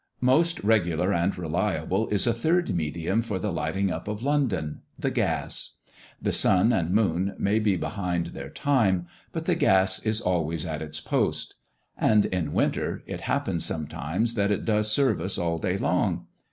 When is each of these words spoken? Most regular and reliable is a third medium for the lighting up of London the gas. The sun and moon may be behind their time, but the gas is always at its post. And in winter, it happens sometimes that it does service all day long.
Most 0.21 0.63
regular 0.63 1.13
and 1.13 1.37
reliable 1.37 2.07
is 2.07 2.25
a 2.25 2.33
third 2.33 2.73
medium 2.73 3.21
for 3.21 3.37
the 3.37 3.51
lighting 3.53 3.91
up 3.91 4.07
of 4.07 4.23
London 4.23 4.81
the 4.97 5.11
gas. 5.11 5.73
The 6.19 6.31
sun 6.31 6.73
and 6.73 6.89
moon 6.89 7.35
may 7.37 7.59
be 7.59 7.77
behind 7.77 8.25
their 8.33 8.49
time, 8.49 9.05
but 9.31 9.45
the 9.45 9.53
gas 9.53 10.03
is 10.03 10.19
always 10.19 10.65
at 10.65 10.81
its 10.81 10.99
post. 10.99 11.53
And 11.95 12.25
in 12.25 12.51
winter, 12.51 13.03
it 13.05 13.21
happens 13.21 13.63
sometimes 13.63 14.33
that 14.33 14.49
it 14.49 14.65
does 14.65 14.91
service 14.91 15.37
all 15.37 15.59
day 15.59 15.77
long. 15.77 16.25